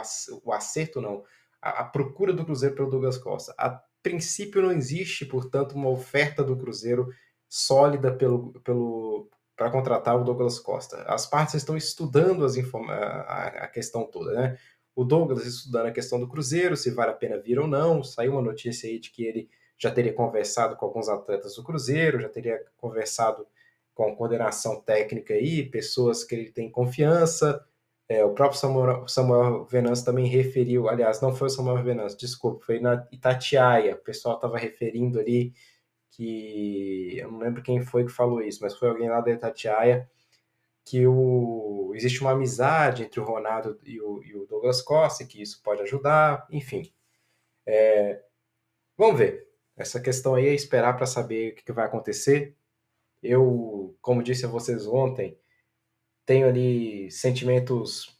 o, 0.44 0.52
acerto 0.52 1.00
não, 1.00 1.24
a, 1.62 1.82
a, 1.82 1.84
procura 1.84 2.34
do 2.34 2.44
Cruzeiro 2.44 2.76
pelo 2.76 2.90
Douglas 2.90 3.18
Costa. 3.18 3.54
A 3.58 3.80
princípio 4.02 4.62
não 4.64 4.72
existe, 4.72 5.24
portanto, 5.26 5.74
uma 5.74 5.90
oferta 5.90 6.44
do 6.44 6.58
Cruzeiro 6.58 7.10
sólida 7.48 8.12
pelo, 8.12 8.54
pelo, 8.62 9.30
para 9.60 9.70
contratar 9.70 10.16
o 10.16 10.24
Douglas 10.24 10.58
Costa. 10.58 11.04
As 11.04 11.26
partes 11.26 11.56
estão 11.56 11.76
estudando 11.76 12.46
as 12.46 12.56
a, 12.88 13.66
a 13.66 13.68
questão 13.68 14.06
toda, 14.06 14.32
né? 14.32 14.58
O 14.96 15.04
Douglas 15.04 15.46
estudando 15.46 15.88
a 15.88 15.92
questão 15.92 16.18
do 16.18 16.30
Cruzeiro, 16.30 16.78
se 16.78 16.90
vale 16.92 17.12
a 17.12 17.14
pena 17.14 17.38
vir 17.38 17.60
ou 17.60 17.68
não. 17.68 18.02
Saiu 18.02 18.32
uma 18.32 18.42
notícia 18.42 18.90
aí 18.90 18.98
de 18.98 19.12
que 19.12 19.26
ele 19.26 19.50
já 19.78 19.92
teria 19.92 20.14
conversado 20.14 20.78
com 20.78 20.86
alguns 20.86 21.10
atletas 21.10 21.56
do 21.56 21.64
Cruzeiro, 21.64 22.22
já 22.22 22.30
teria 22.30 22.64
conversado 22.78 23.46
com 23.94 24.16
coordenação 24.16 24.80
técnica 24.80 25.34
aí, 25.34 25.64
pessoas 25.70 26.24
que 26.24 26.34
ele 26.34 26.52
tem 26.52 26.72
confiança. 26.72 27.62
É, 28.08 28.24
o 28.24 28.34
próprio 28.34 28.62
Samuel, 28.62 29.08
Samuel 29.10 29.66
Venâncio 29.66 30.06
também 30.06 30.26
referiu, 30.26 30.88
aliás, 30.88 31.20
não 31.20 31.36
foi 31.36 31.48
o 31.48 31.52
Samuel 31.52 31.84
Venâncio, 31.84 32.18
desculpa, 32.18 32.66
foi 32.66 32.80
na 32.80 33.06
Itatiaia, 33.12 33.96
o 33.96 34.00
pessoal 34.00 34.36
estava 34.36 34.58
referindo 34.58 35.20
ali 35.20 35.54
que 36.20 37.18
eu 37.18 37.32
não 37.32 37.40
lembro 37.40 37.64
quem 37.64 37.82
foi 37.82 38.04
que 38.04 38.12
falou 38.12 38.42
isso, 38.42 38.60
mas 38.62 38.78
foi 38.78 38.90
alguém 38.90 39.08
lá 39.08 39.22
da 39.22 39.32
Itatiaia, 39.32 40.10
que 40.84 41.08
o, 41.08 41.94
existe 41.96 42.20
uma 42.20 42.32
amizade 42.32 43.04
entre 43.04 43.22
o 43.22 43.24
Ronaldo 43.24 43.80
e 43.86 44.02
o, 44.02 44.22
e 44.22 44.36
o 44.36 44.46
Douglas 44.46 44.82
Costa, 44.82 45.24
que 45.24 45.42
isso 45.42 45.62
pode 45.64 45.82
ajudar, 45.82 46.46
enfim. 46.52 46.92
É, 47.66 48.22
vamos 48.98 49.18
ver. 49.18 49.48
Essa 49.78 50.02
questão 50.02 50.36
aí 50.36 50.48
é 50.48 50.54
esperar 50.54 50.98
para 50.98 51.06
saber 51.06 51.54
o 51.54 51.56
que, 51.56 51.64
que 51.64 51.72
vai 51.72 51.86
acontecer. 51.86 52.54
Eu, 53.24 53.96
como 54.02 54.22
disse 54.22 54.46
a 54.46 54.50
vocês 54.50 54.86
ontem, 54.86 55.40
tenho 56.26 56.50
ali 56.50 57.10
sentimentos 57.12 58.20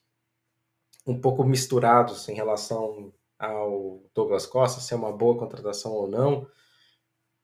um 1.06 1.20
pouco 1.20 1.44
misturados 1.44 2.30
em 2.30 2.34
relação 2.34 3.14
ao 3.38 4.02
Douglas 4.16 4.46
Costa, 4.46 4.80
se 4.80 4.94
é 4.94 4.98
uma 4.98 5.12
boa 5.12 5.38
contratação 5.38 5.92
ou 5.92 6.08
não. 6.08 6.48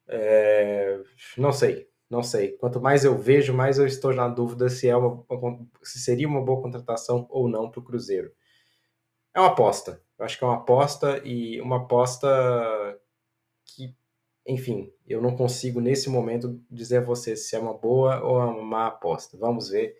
É, 0.07 1.01
não 1.37 1.51
sei, 1.51 1.87
não 2.09 2.23
sei. 2.23 2.53
Quanto 2.57 2.81
mais 2.81 3.03
eu 3.03 3.17
vejo, 3.17 3.53
mais 3.53 3.77
eu 3.79 3.85
estou 3.87 4.13
na 4.13 4.27
dúvida 4.27 4.69
se, 4.69 4.87
é 4.87 4.95
uma, 4.95 5.25
se 5.83 5.99
seria 5.99 6.27
uma 6.27 6.43
boa 6.43 6.61
contratação 6.61 7.27
ou 7.29 7.47
não 7.47 7.69
para 7.69 7.79
o 7.79 7.83
Cruzeiro. 7.83 8.31
É 9.33 9.39
uma 9.39 9.49
aposta. 9.49 10.01
Eu 10.17 10.25
acho 10.25 10.37
que 10.37 10.43
é 10.43 10.47
uma 10.47 10.57
aposta 10.57 11.21
e 11.25 11.59
uma 11.61 11.77
aposta 11.77 12.27
que, 13.65 13.95
enfim, 14.47 14.91
eu 15.07 15.21
não 15.21 15.35
consigo 15.35 15.81
nesse 15.81 16.09
momento 16.09 16.61
dizer 16.69 16.97
a 16.97 17.01
você 17.01 17.35
se 17.35 17.55
é 17.55 17.59
uma 17.59 17.73
boa 17.73 18.21
ou 18.23 18.37
uma 18.37 18.61
má 18.63 18.87
aposta. 18.87 19.37
Vamos 19.37 19.69
ver 19.69 19.95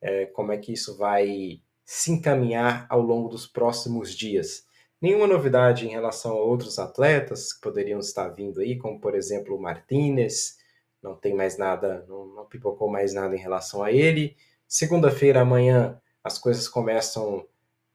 é, 0.00 0.26
como 0.26 0.52
é 0.52 0.58
que 0.58 0.72
isso 0.72 0.96
vai 0.96 1.62
se 1.84 2.12
encaminhar 2.12 2.86
ao 2.88 3.00
longo 3.02 3.28
dos 3.28 3.46
próximos 3.46 4.14
dias. 4.14 4.64
Nenhuma 5.00 5.26
novidade 5.26 5.86
em 5.86 5.90
relação 5.90 6.32
a 6.32 6.42
outros 6.42 6.78
atletas 6.78 7.52
que 7.52 7.60
poderiam 7.60 8.00
estar 8.00 8.28
vindo 8.28 8.60
aí, 8.60 8.76
como 8.76 9.00
por 9.00 9.14
exemplo 9.14 9.56
o 9.56 9.60
Martinez, 9.60 10.58
não 11.02 11.14
tem 11.14 11.34
mais 11.34 11.56
nada, 11.56 12.04
não, 12.06 12.26
não 12.26 12.44
pipocou 12.44 12.88
mais 12.88 13.14
nada 13.14 13.34
em 13.34 13.38
relação 13.38 13.82
a 13.82 13.90
ele. 13.90 14.36
Segunda-feira, 14.68 15.40
amanhã, 15.40 16.00
as 16.22 16.38
coisas 16.38 16.68
começam 16.68 17.46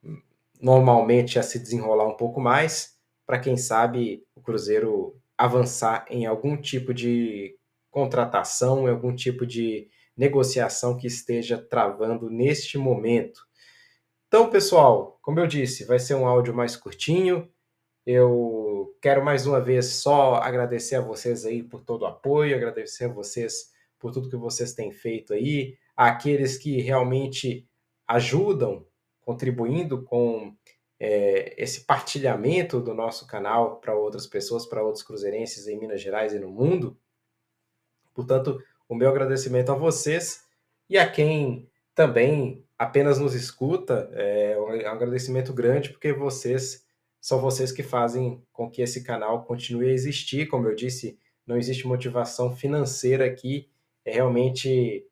hum, 0.03 0.19
normalmente 0.59 1.37
a 1.37 1.43
se 1.43 1.59
desenrolar 1.59 2.07
um 2.07 2.17
pouco 2.17 2.41
mais, 2.41 2.97
para 3.25 3.39
quem 3.39 3.55
sabe 3.55 4.25
o 4.35 4.41
Cruzeiro 4.41 5.15
avançar 5.37 6.05
em 6.09 6.25
algum 6.25 6.57
tipo 6.57 6.93
de 6.93 7.55
contratação, 7.91 8.87
em 8.87 8.91
algum 8.91 9.15
tipo 9.15 9.45
de 9.45 9.87
negociação 10.17 10.97
que 10.97 11.07
esteja 11.07 11.57
travando 11.57 12.29
neste 12.29 12.77
momento. 12.77 13.44
Então, 14.35 14.49
pessoal, 14.49 15.17
como 15.21 15.39
eu 15.39 15.47
disse, 15.47 15.85
vai 15.85 15.97
ser 15.97 16.13
um 16.13 16.27
áudio 16.27 16.53
mais 16.53 16.75
curtinho. 16.75 17.49
Eu 18.05 18.93
quero 19.01 19.23
mais 19.23 19.47
uma 19.47 19.61
vez 19.61 19.85
só 19.85 20.35
agradecer 20.35 20.95
a 20.95 21.01
vocês 21.01 21.45
aí 21.45 21.63
por 21.63 21.85
todo 21.85 22.01
o 22.01 22.05
apoio, 22.05 22.53
agradecer 22.53 23.05
a 23.05 23.13
vocês 23.13 23.71
por 23.97 24.11
tudo 24.11 24.29
que 24.29 24.35
vocês 24.35 24.73
têm 24.73 24.91
feito 24.91 25.33
aí, 25.33 25.77
aqueles 25.95 26.57
que 26.57 26.81
realmente 26.81 27.65
ajudam, 28.05 28.85
contribuindo 29.21 30.03
com 30.03 30.53
é, 30.99 31.55
esse 31.57 31.85
partilhamento 31.85 32.81
do 32.81 32.93
nosso 32.93 33.25
canal 33.27 33.77
para 33.77 33.95
outras 33.95 34.27
pessoas, 34.27 34.65
para 34.65 34.83
outros 34.83 35.05
cruzeirenses 35.05 35.65
em 35.65 35.79
Minas 35.79 36.01
Gerais 36.01 36.33
e 36.33 36.39
no 36.39 36.51
mundo. 36.51 36.99
Portanto, 38.13 38.61
o 38.89 38.95
meu 38.95 39.07
agradecimento 39.07 39.71
a 39.71 39.75
vocês 39.75 40.43
e 40.89 40.97
a 40.97 41.09
quem 41.09 41.69
também 41.95 42.64
apenas 42.77 43.19
nos 43.19 43.33
escuta, 43.33 44.09
é 44.13 44.57
um 44.59 44.87
agradecimento 44.87 45.53
grande, 45.53 45.89
porque 45.89 46.11
vocês 46.13 46.85
são 47.21 47.39
vocês 47.39 47.71
que 47.71 47.81
fazem 47.81 48.43
com 48.53 48.69
que 48.69 48.81
esse 48.81 49.03
canal 49.03 49.43
continue 49.45 49.89
a 49.89 49.93
existir. 49.93 50.47
Como 50.47 50.67
eu 50.67 50.75
disse, 50.75 51.17
não 51.45 51.57
existe 51.57 51.87
motivação 51.87 52.55
financeira 52.55 53.25
aqui, 53.25 53.69
é 54.05 54.13
realmente 54.13 55.07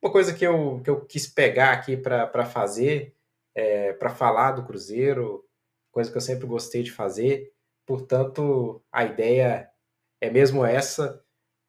uma 0.00 0.10
coisa 0.10 0.32
que 0.32 0.46
eu, 0.46 0.80
que 0.82 0.88
eu 0.88 1.04
quis 1.04 1.26
pegar 1.26 1.72
aqui 1.72 1.96
para 1.96 2.44
fazer, 2.46 3.14
é, 3.54 3.92
para 3.92 4.10
falar 4.10 4.52
do 4.52 4.64
Cruzeiro, 4.64 5.44
coisa 5.90 6.10
que 6.10 6.16
eu 6.16 6.22
sempre 6.22 6.46
gostei 6.46 6.82
de 6.82 6.92
fazer. 6.92 7.52
Portanto, 7.84 8.82
a 8.92 9.04
ideia 9.04 9.68
é 10.20 10.30
mesmo 10.30 10.64
essa 10.64 11.22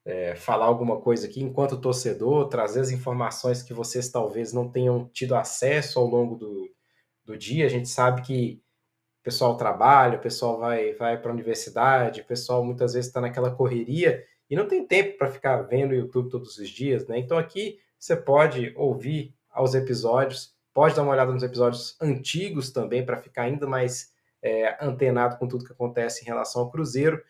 é, 0.06 0.36
falar 0.36 0.66
alguma 0.66 1.00
coisa 1.00 1.28
aqui 1.28 1.42
enquanto 1.42 1.80
torcedor, 1.80 2.48
trazer 2.48 2.80
as 2.80 2.92
informações 2.92 3.62
que 3.62 3.74
vocês 3.74 4.10
talvez 4.10 4.54
não 4.54 4.70
tenham 4.70 5.10
tido 5.14 5.36
acesso 5.36 6.00
ao 6.00 6.06
longo 6.06 6.36
do, 6.36 6.70
do 7.24 7.38
dia. 7.38 7.66
A 7.66 7.70
gente 7.70 7.90
sabe 7.90 8.22
que 8.22 8.62
o 9.22 9.24
pessoal 9.24 9.58
trabalha, 9.58 10.18
o 10.18 10.22
pessoal 10.22 10.58
vai, 10.58 10.94
vai 10.94 11.22
para 11.22 11.32
a 11.32 11.34
universidade, 11.34 12.22
o 12.22 12.26
pessoal 12.26 12.64
muitas 12.64 12.94
vezes 12.94 13.08
está 13.08 13.22
naquela 13.22 13.52
correria 13.52 14.24
e 14.50 14.56
não 14.56 14.68
tem 14.68 14.86
tempo 14.86 15.18
para 15.18 15.30
ficar 15.30 15.62
vendo 15.64 15.92
o 15.92 15.96
YouTube 15.96 16.30
todos 16.30 16.58
os 16.58 16.70
dias, 16.70 17.06
né? 17.08 17.20
Então 17.20 17.38
aqui 17.38 17.80
você 18.00 18.16
pode 18.16 18.74
ouvir 18.76 19.36
aos 19.50 19.76
episódios, 19.76 20.56
pode 20.74 20.96
dar 20.96 21.04
uma 21.04 21.12
olhada 21.12 21.32
nos 21.32 21.44
episódios 21.44 21.96
antigos 22.02 22.72
também 22.72 23.06
para 23.06 23.18
ficar 23.18 23.44
ainda 23.44 23.68
mais 23.68 24.12
é, 24.42 24.78
antenado 24.84 25.38
com 25.38 25.48
tudo 25.48 25.66
que 25.66 25.74
acontece 25.74 26.24
em 26.24 26.26
relação 26.26 26.62
ao 26.62 26.72
Cruzeiro. 26.72 27.22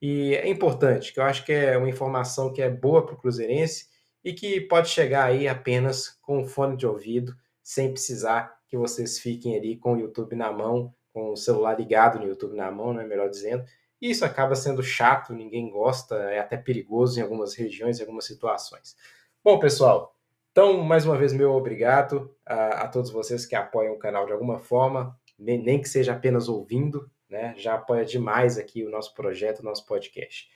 E 0.00 0.34
é 0.36 0.48
importante, 0.48 1.12
que 1.12 1.18
eu 1.18 1.24
acho 1.24 1.44
que 1.44 1.52
é 1.52 1.76
uma 1.76 1.88
informação 1.88 2.52
que 2.52 2.62
é 2.62 2.70
boa 2.70 3.04
para 3.04 3.14
o 3.14 3.18
Cruzeirense 3.18 3.86
e 4.24 4.32
que 4.32 4.60
pode 4.60 4.88
chegar 4.88 5.24
aí 5.24 5.48
apenas 5.48 6.10
com 6.22 6.40
um 6.40 6.46
fone 6.46 6.76
de 6.76 6.86
ouvido, 6.86 7.34
sem 7.62 7.90
precisar 7.90 8.56
que 8.68 8.76
vocês 8.76 9.18
fiquem 9.18 9.56
ali 9.56 9.76
com 9.76 9.94
o 9.94 9.98
YouTube 9.98 10.36
na 10.36 10.52
mão, 10.52 10.94
com 11.12 11.32
o 11.32 11.36
celular 11.36 11.78
ligado 11.78 12.18
no 12.18 12.26
YouTube 12.26 12.54
na 12.54 12.70
mão, 12.70 12.92
né, 12.92 13.04
melhor 13.04 13.28
dizendo. 13.28 13.64
E 14.00 14.10
isso 14.10 14.24
acaba 14.24 14.54
sendo 14.54 14.82
chato, 14.82 15.34
ninguém 15.34 15.68
gosta, 15.70 16.14
é 16.14 16.38
até 16.38 16.56
perigoso 16.56 17.18
em 17.18 17.22
algumas 17.22 17.54
regiões, 17.54 17.98
em 17.98 18.02
algumas 18.02 18.26
situações. 18.26 18.94
Bom, 19.42 19.58
pessoal, 19.58 20.14
então, 20.52 20.82
mais 20.82 21.04
uma 21.04 21.16
vez, 21.16 21.32
meu 21.32 21.52
obrigado 21.52 22.34
a, 22.44 22.82
a 22.82 22.88
todos 22.88 23.10
vocês 23.10 23.46
que 23.46 23.56
apoiam 23.56 23.94
o 23.94 23.98
canal 23.98 24.26
de 24.26 24.32
alguma 24.32 24.58
forma, 24.58 25.16
nem, 25.38 25.62
nem 25.62 25.80
que 25.80 25.88
seja 25.88 26.12
apenas 26.12 26.48
ouvindo, 26.48 27.10
né? 27.28 27.54
Já 27.56 27.74
apoia 27.74 28.04
demais 28.04 28.58
aqui 28.58 28.84
o 28.84 28.90
nosso 28.90 29.14
projeto, 29.14 29.60
o 29.60 29.64
nosso 29.64 29.86
podcast. 29.86 30.48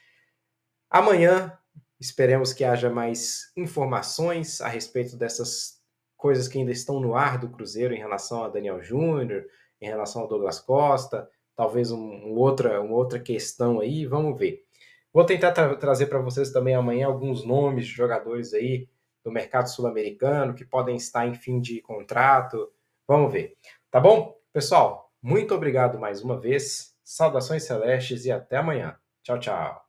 Amanhã, 0.91 1.57
esperemos 1.99 2.53
que 2.53 2.65
haja 2.65 2.91
mais 2.91 3.53
informações 3.57 4.61
a 4.61 4.69
respeito 4.69 5.17
dessas 5.17 5.81
coisas 6.17 6.49
que 6.49 6.59
ainda 6.59 6.73
estão 6.73 7.01
no 7.01 7.15
ar 7.15 7.39
do 7.39 7.49
Cruzeiro 7.49 7.95
em 7.95 7.99
relação 7.99 8.45
a 8.45 8.49
Daniel 8.49 8.83
Júnior, 8.83 9.47
em 9.81 9.87
relação 9.87 10.23
ao 10.23 10.29
Douglas 10.29 10.61
Costa, 10.61 11.29
talvez 11.57 11.91
um, 11.91 12.01
um 12.01 12.35
outra, 12.37 12.81
uma 12.81 12.95
outra 12.95 13.19
questão 13.19 13.81
aí, 13.81 14.07
vamos 14.07 14.39
ver. 14.39 14.65
Vou 15.13 15.27
tentar 15.27 15.53
tra 15.53 15.77
trazer 15.77 16.07
para 16.07 16.21
vocês 16.21 16.51
também 16.51 16.75
amanhã 16.75 17.07
alguns 17.07 17.45
nomes 17.45 17.87
de 17.87 17.93
jogadores 17.93 18.55
aí 18.55 18.89
do 19.23 19.31
mercado 19.31 19.69
sul-americano 19.69 20.55
que 20.55 20.65
podem 20.65 20.97
estar 20.97 21.27
em 21.27 21.35
fim 21.35 21.61
de 21.61 21.81
contrato. 21.83 22.73
Vamos 23.07 23.33
ver. 23.33 23.57
Tá 23.91 24.01
bom? 24.01 24.37
Pessoal, 24.53 25.12
muito 25.23 25.55
obrigado 25.55 25.99
mais 25.99 26.23
uma 26.23 26.39
vez. 26.39 26.95
Saudações 27.05 27.65
celestes 27.65 28.25
e 28.25 28.33
até 28.33 28.57
amanhã. 28.57 28.97
Tchau, 29.23 29.39
tchau. 29.39 29.82